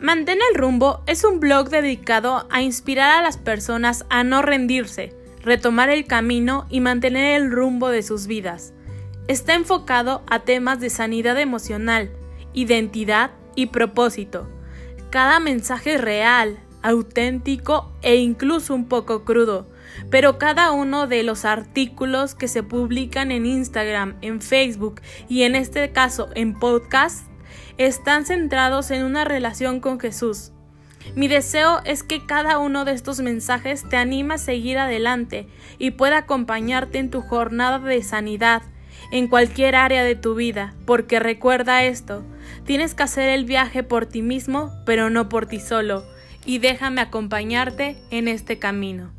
[0.00, 5.14] Mantén el rumbo es un blog dedicado a inspirar a las personas a no rendirse,
[5.40, 8.74] retomar el camino y mantener el rumbo de sus vidas.
[9.26, 12.10] Está enfocado a temas de sanidad emocional,
[12.52, 14.46] identidad y propósito.
[15.08, 19.66] Cada mensaje es real, auténtico e incluso un poco crudo,
[20.10, 25.56] pero cada uno de los artículos que se publican en Instagram, en Facebook y en
[25.56, 27.26] este caso en podcast
[27.78, 30.52] están centrados en una relación con Jesús.
[31.14, 35.46] Mi deseo es que cada uno de estos mensajes te anime a seguir adelante
[35.78, 38.62] y pueda acompañarte en tu jornada de sanidad
[39.12, 42.24] en cualquier área de tu vida, porque recuerda esto,
[42.64, 46.04] tienes que hacer el viaje por ti mismo, pero no por ti solo,
[46.44, 49.12] y déjame acompañarte en este camino.